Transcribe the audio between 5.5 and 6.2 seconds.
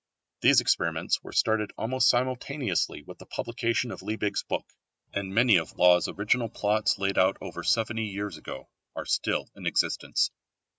of Lawes'